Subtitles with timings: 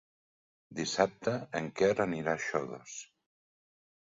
[0.79, 2.97] Dissabte en Quer anirà a Xodos.